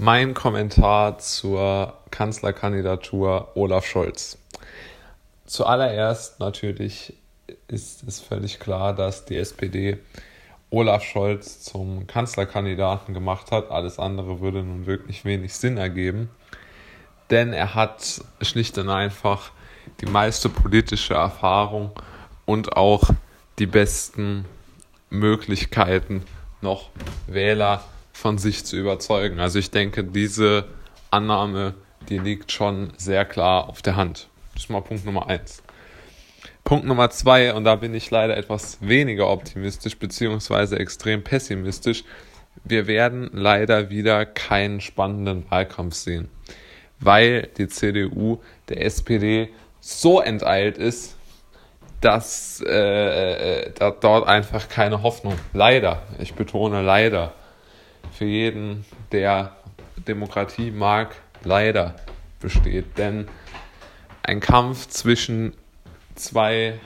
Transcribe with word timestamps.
Mein 0.00 0.32
Kommentar 0.32 1.18
zur 1.18 1.92
Kanzlerkandidatur 2.12 3.50
Olaf 3.56 3.84
Scholz. 3.84 4.38
Zuallererst 5.44 6.38
natürlich 6.38 7.14
ist 7.66 8.04
es 8.06 8.20
völlig 8.20 8.60
klar, 8.60 8.94
dass 8.94 9.24
die 9.24 9.36
SPD 9.36 9.98
Olaf 10.70 11.02
Scholz 11.02 11.64
zum 11.64 12.06
Kanzlerkandidaten 12.06 13.12
gemacht 13.12 13.50
hat. 13.50 13.72
Alles 13.72 13.98
andere 13.98 14.40
würde 14.40 14.62
nun 14.62 14.86
wirklich 14.86 15.24
wenig 15.24 15.54
Sinn 15.54 15.78
ergeben. 15.78 16.30
Denn 17.30 17.52
er 17.52 17.74
hat 17.74 18.20
schlicht 18.40 18.78
und 18.78 18.90
einfach 18.90 19.50
die 20.00 20.06
meiste 20.06 20.48
politische 20.48 21.14
Erfahrung 21.14 21.90
und 22.46 22.76
auch 22.76 23.10
die 23.58 23.66
besten 23.66 24.44
Möglichkeiten, 25.10 26.22
noch 26.60 26.90
Wähler 27.26 27.82
von 28.18 28.36
sich 28.36 28.64
zu 28.64 28.76
überzeugen. 28.76 29.38
Also 29.38 29.60
ich 29.60 29.70
denke, 29.70 30.02
diese 30.02 30.64
Annahme, 31.12 31.74
die 32.08 32.18
liegt 32.18 32.50
schon 32.50 32.92
sehr 32.96 33.24
klar 33.24 33.68
auf 33.68 33.80
der 33.80 33.94
Hand. 33.94 34.28
Das 34.54 34.64
ist 34.64 34.70
mal 34.70 34.80
Punkt 34.80 35.04
Nummer 35.04 35.28
eins. 35.28 35.62
Punkt 36.64 36.84
Nummer 36.84 37.10
zwei, 37.10 37.54
und 37.54 37.62
da 37.62 37.76
bin 37.76 37.94
ich 37.94 38.10
leider 38.10 38.36
etwas 38.36 38.78
weniger 38.80 39.30
optimistisch 39.30 39.96
beziehungsweise 40.00 40.80
extrem 40.80 41.22
pessimistisch. 41.22 42.02
Wir 42.64 42.88
werden 42.88 43.30
leider 43.32 43.88
wieder 43.88 44.26
keinen 44.26 44.80
spannenden 44.80 45.48
Wahlkampf 45.48 45.94
sehen, 45.94 46.28
weil 46.98 47.48
die 47.56 47.68
CDU 47.68 48.40
der 48.68 48.84
SPD 48.84 49.48
so 49.78 50.20
enteilt 50.20 50.76
ist, 50.76 51.16
dass 52.00 52.64
äh, 52.66 53.62
äh, 53.62 53.72
dort 53.78 54.26
einfach 54.26 54.68
keine 54.68 55.02
Hoffnung, 55.04 55.38
leider, 55.52 56.02
ich 56.18 56.34
betone 56.34 56.82
leider, 56.82 57.32
für 58.18 58.24
jeden, 58.24 58.84
der 59.12 59.52
Demokratie 60.08 60.72
mag, 60.72 61.14
leider 61.44 61.94
besteht. 62.40 62.98
Denn 62.98 63.28
ein 64.24 64.40
Kampf 64.40 64.88
zwischen 64.88 65.54
zwei 66.16 66.80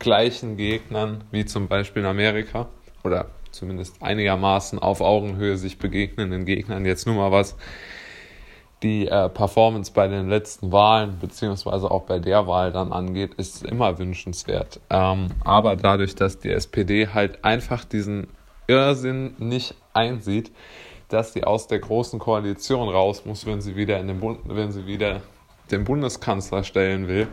gleichen 0.00 0.56
Gegnern, 0.56 1.22
wie 1.30 1.44
zum 1.44 1.68
Beispiel 1.68 2.02
in 2.02 2.08
Amerika, 2.08 2.66
oder 3.04 3.26
zumindest 3.52 4.02
einigermaßen 4.02 4.80
auf 4.80 5.00
Augenhöhe 5.00 5.56
sich 5.56 5.78
begegnenden 5.78 6.44
Gegnern, 6.44 6.84
jetzt 6.84 7.06
nur 7.06 7.14
mal 7.14 7.30
was 7.30 7.56
die 8.82 9.06
äh, 9.06 9.28
Performance 9.28 9.92
bei 9.94 10.08
den 10.08 10.28
letzten 10.28 10.72
Wahlen, 10.72 11.18
beziehungsweise 11.20 11.88
auch 11.88 12.02
bei 12.02 12.18
der 12.18 12.48
Wahl 12.48 12.72
dann 12.72 12.92
angeht, 12.92 13.34
ist 13.34 13.64
immer 13.64 13.98
wünschenswert. 13.98 14.80
Ähm, 14.90 15.28
aber 15.44 15.76
dadurch, 15.76 16.16
dass 16.16 16.40
die 16.40 16.50
SPD 16.50 17.08
halt 17.14 17.44
einfach 17.44 17.84
diesen 17.84 18.26
Irrsinn 18.66 19.34
nicht 19.38 19.74
einsieht, 19.92 20.50
dass 21.08 21.32
sie 21.32 21.44
aus 21.44 21.68
der 21.68 21.78
großen 21.78 22.18
Koalition 22.18 22.88
raus 22.88 23.24
muss, 23.24 23.46
wenn 23.46 23.60
sie 23.60 23.76
wieder 23.76 23.98
in 23.98 24.08
den 24.08 24.20
Bund, 24.20 24.40
wenn 24.44 24.72
sie 24.72 24.86
wieder 24.86 25.22
den 25.70 25.84
Bundeskanzler 25.84 26.64
stellen 26.64 27.08
will. 27.08 27.28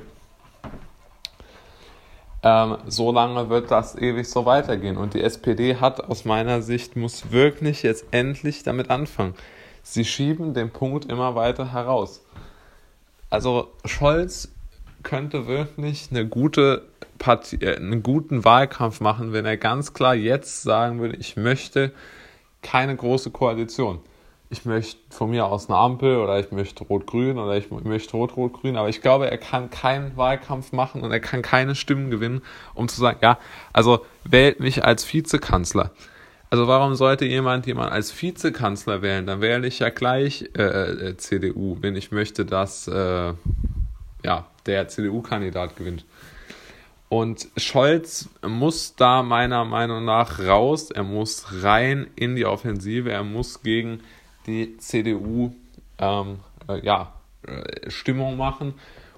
Ähm, 2.44 2.78
so 2.88 3.12
lange 3.12 3.50
wird 3.50 3.72
das 3.72 3.96
ewig 3.96 4.30
so 4.30 4.46
weitergehen. 4.46 4.98
Und 4.98 5.14
die 5.14 5.22
SPD 5.22 5.78
hat 5.78 6.02
aus 6.02 6.26
meiner 6.26 6.62
Sicht, 6.62 6.96
muss 6.96 7.32
wirklich 7.32 7.84
jetzt 7.84 8.06
endlich 8.12 8.64
damit 8.64 8.90
anfangen. 8.90 9.34
Sie 9.82 10.06
schieben 10.06 10.54
den 10.54 10.70
Punkt 10.70 11.06
immer 11.06 11.36
weiter 11.36 11.72
heraus. 11.72 12.22
Also 13.30 13.70
Scholz 13.86 14.50
könnte 15.04 15.48
wirklich 15.48 16.10
eine 16.12 16.28
gute 16.28 16.84
Partie, 17.20 17.58
äh, 17.58 17.76
einen 17.76 18.04
guten 18.04 18.44
Wahlkampf 18.44 19.00
machen, 19.00 19.34
wenn 19.34 19.46
er 19.46 19.58
ganz 19.58 19.94
klar 19.94 20.16
jetzt 20.16 20.64
sagen 20.64 21.00
würde, 21.00 21.18
ich 21.18 21.38
möchte 21.38 21.92
keine 22.62 22.96
große 22.96 23.32
Koalition. 23.32 24.00
Ich 24.50 24.66
möchte 24.66 25.00
von 25.10 25.32
mir 25.32 25.46
aus 25.46 25.68
eine 25.68 25.78
Ampel 25.78 26.18
oder 26.18 26.40
ich 26.40 26.52
möchte 26.52 26.84
Rot-Grün 26.84 27.40
oder 27.40 27.58
ich 27.58 27.72
möchte 27.72 28.16
Rot-Rot-Grün, 28.16 28.78
aber 28.78 28.88
ich 28.88 29.02
glaube, 29.02 29.30
er 29.30 29.40
kann 29.40 29.72
keinen 29.72 30.16
Wahlkampf 30.16 30.72
machen 30.72 31.02
und 31.02 31.12
er 31.12 31.20
kann 31.20 31.42
keine 31.42 31.74
Stimmen 31.74 32.12
gewinnen, 32.12 32.44
um 32.76 32.88
zu 32.88 33.02
sagen, 33.02 33.18
ja, 33.22 33.40
also 33.74 34.06
wählt 34.24 34.60
mich 34.60 34.86
als 34.86 35.12
Vizekanzler. 35.12 35.92
Also 36.52 36.68
warum 36.68 36.94
sollte 36.94 37.26
jemand 37.26 37.66
jemand 37.66 37.92
als 37.92 38.22
Vizekanzler 38.22 39.02
wählen? 39.02 39.26
Dann 39.26 39.42
wähle 39.42 39.66
ich 39.66 39.80
ja 39.80 39.90
gleich 39.90 40.52
äh, 40.56 40.62
äh 40.62 41.18
CDU, 41.18 41.78
wenn 41.82 41.96
ich 41.96 42.12
möchte, 42.12 42.46
dass 42.46 42.88
äh, 42.88 43.34
ja, 44.24 44.46
der 44.66 44.88
CDU-Kandidat 44.88 45.76
gewinnt. 45.76 46.06
Und 47.10 47.48
Scholz 47.58 48.30
muss 48.42 48.96
da 48.96 49.22
meiner 49.22 49.66
Meinung 49.66 50.04
nach 50.04 50.40
raus. 50.40 50.90
Er 50.90 51.04
muss 51.04 51.46
rein 51.62 52.08
in 52.16 52.36
die 52.36 52.46
Offensive. 52.46 53.12
Er 53.12 53.24
muss 53.24 53.62
gegen 53.62 54.00
die 54.48 54.78
CDU 54.78 55.54
ähm, 56.00 56.40
äh, 56.68 56.84
ja, 56.84 57.14
äh, 57.46 57.90
Stimmung 57.92 58.36
machen. 58.36 58.74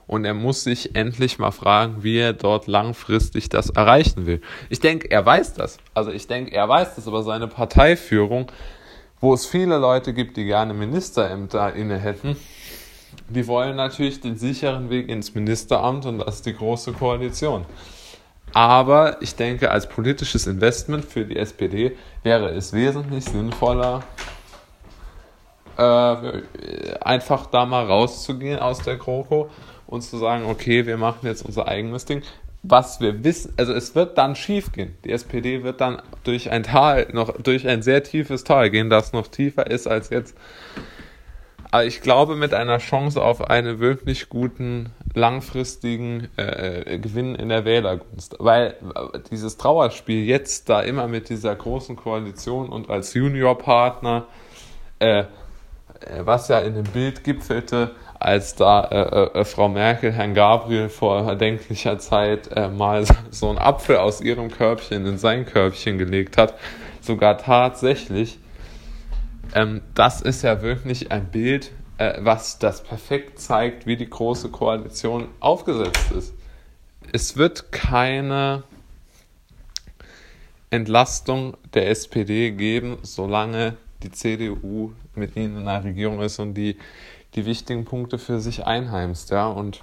Und 0.07 0.25
er 0.25 0.33
muss 0.33 0.63
sich 0.63 0.95
endlich 0.95 1.39
mal 1.39 1.51
fragen, 1.51 2.03
wie 2.03 2.17
er 2.17 2.33
dort 2.33 2.67
langfristig 2.67 3.49
das 3.49 3.69
erreichen 3.69 4.25
will. 4.25 4.41
Ich 4.69 4.79
denke, 4.79 5.09
er 5.09 5.25
weiß 5.25 5.53
das. 5.53 5.77
Also 5.93 6.11
ich 6.11 6.27
denke, 6.27 6.51
er 6.53 6.67
weiß 6.67 6.95
das, 6.95 7.07
aber 7.07 7.23
seine 7.23 7.47
Parteiführung, 7.47 8.51
wo 9.19 9.33
es 9.33 9.47
viele 9.47 9.77
Leute 9.77 10.13
gibt, 10.13 10.37
die 10.37 10.45
gerne 10.45 10.73
Ministerämter 10.73 11.73
inne 11.73 11.97
hätten, 11.97 12.35
die 13.29 13.47
wollen 13.47 13.75
natürlich 13.75 14.21
den 14.21 14.37
sicheren 14.37 14.89
Weg 14.89 15.09
ins 15.09 15.35
Ministeramt 15.35 16.05
und 16.05 16.19
das 16.19 16.35
ist 16.35 16.45
die 16.45 16.55
große 16.55 16.93
Koalition. 16.93 17.65
Aber 18.53 19.21
ich 19.21 19.35
denke, 19.35 19.71
als 19.71 19.89
politisches 19.89 20.47
Investment 20.47 21.03
für 21.03 21.25
die 21.25 21.37
SPD 21.37 21.97
wäre 22.23 22.49
es 22.49 22.71
wesentlich 22.71 23.25
sinnvoller, 23.25 24.03
äh, 25.77 26.41
einfach 27.01 27.47
da 27.47 27.65
mal 27.65 27.85
rauszugehen 27.85 28.59
aus 28.59 28.79
der 28.79 28.95
GroKo 28.95 29.49
und 29.87 30.01
zu 30.01 30.17
sagen, 30.17 30.45
okay, 30.45 30.85
wir 30.85 30.97
machen 30.97 31.27
jetzt 31.27 31.45
unser 31.45 31.67
eigenes 31.67 32.05
Ding. 32.05 32.23
Was 32.63 32.99
wir 32.99 33.23
wissen, 33.23 33.53
also 33.57 33.73
es 33.73 33.93
wird 33.93 34.17
dann 34.17 34.35
schief 34.35 34.71
gehen. 34.71 34.97
Die 35.03 35.11
SPD 35.11 35.63
wird 35.63 35.81
dann 35.81 36.01
durch 36.23 36.49
ein 36.49 36.63
Tal, 36.63 37.07
noch 37.11 37.31
durch 37.41 37.67
ein 37.67 37.81
sehr 37.81 38.03
tiefes 38.03 38.43
Tal 38.43 38.71
gehen, 38.71 38.89
das 38.89 39.13
noch 39.13 39.27
tiefer 39.27 39.69
ist 39.69 39.85
als 39.85 40.09
jetzt. 40.09 40.35
Aber 41.75 41.83
ich 41.83 41.99
glaube, 41.99 42.37
mit 42.37 42.53
einer 42.53 42.77
Chance 42.77 43.21
auf 43.21 43.49
einen 43.49 43.81
wirklich 43.81 44.29
guten, 44.29 44.93
langfristigen 45.13 46.29
äh, 46.37 46.97
Gewinn 46.99 47.35
in 47.35 47.49
der 47.49 47.65
Wählergunst. 47.65 48.37
Weil 48.39 48.77
äh, 48.95 49.19
dieses 49.29 49.57
Trauerspiel 49.57 50.23
jetzt 50.23 50.69
da 50.69 50.79
immer 50.79 51.09
mit 51.09 51.27
dieser 51.27 51.53
großen 51.53 51.97
Koalition 51.97 52.69
und 52.69 52.89
als 52.89 53.13
Juniorpartner, 53.13 54.25
äh, 54.99 55.19
äh 55.19 55.25
was 56.19 56.47
ja 56.47 56.59
in 56.59 56.75
dem 56.75 56.85
Bild 56.85 57.25
gipfelte, 57.25 57.91
als 58.19 58.55
da 58.55 58.85
äh, 58.85 59.39
äh, 59.41 59.43
Frau 59.43 59.67
Merkel 59.67 60.13
Herrn 60.13 60.33
Gabriel 60.33 60.87
vor 60.87 61.27
erdenklicher 61.27 61.99
Zeit 61.99 62.47
äh, 62.55 62.69
mal 62.69 63.03
so 63.31 63.49
einen 63.49 63.57
Apfel 63.57 63.97
aus 63.97 64.21
ihrem 64.21 64.49
Körbchen 64.49 65.05
in 65.05 65.17
sein 65.17 65.45
Körbchen 65.45 65.97
gelegt 65.97 66.37
hat, 66.37 66.53
sogar 67.01 67.37
tatsächlich 67.37 68.39
ähm, 69.53 69.81
das 69.93 70.21
ist 70.21 70.41
ja 70.41 70.61
wirklich 70.61 71.11
ein 71.11 71.25
Bild, 71.25 71.71
äh, 71.97 72.19
was 72.19 72.59
das 72.59 72.83
perfekt 72.83 73.39
zeigt, 73.39 73.85
wie 73.85 73.97
die 73.97 74.09
Große 74.09 74.49
Koalition 74.49 75.27
aufgesetzt 75.39 76.11
ist. 76.11 76.33
Es 77.11 77.37
wird 77.37 77.71
keine 77.71 78.63
Entlastung 80.69 81.55
der 81.73 81.89
SPD 81.89 82.51
geben, 82.51 82.97
solange 83.03 83.77
die 84.03 84.11
CDU 84.11 84.91
mit 85.13 85.35
ihnen 85.35 85.59
in 85.59 85.65
der 85.65 85.83
Regierung 85.83 86.21
ist 86.21 86.39
und 86.39 86.55
die 86.55 86.77
die 87.35 87.45
wichtigen 87.45 87.85
Punkte 87.85 88.17
für 88.17 88.39
sich 88.39 88.65
einheimst. 88.65 89.29
Ja? 89.29 89.47
Und 89.47 89.81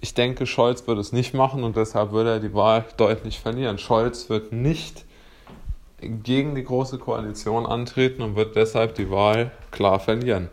ich 0.00 0.14
denke, 0.14 0.46
Scholz 0.46 0.86
wird 0.86 0.98
es 0.98 1.12
nicht 1.12 1.34
machen 1.34 1.64
und 1.64 1.76
deshalb 1.76 2.12
wird 2.12 2.26
er 2.26 2.40
die 2.40 2.54
Wahl 2.54 2.84
deutlich 2.96 3.38
verlieren. 3.38 3.78
Scholz 3.78 4.28
wird 4.28 4.52
nicht 4.52 5.04
gegen 6.22 6.54
die 6.54 6.64
Große 6.64 6.98
Koalition 6.98 7.66
antreten 7.66 8.22
und 8.22 8.36
wird 8.36 8.56
deshalb 8.56 8.94
die 8.94 9.10
Wahl 9.10 9.50
klar 9.70 10.00
verlieren. 10.00 10.48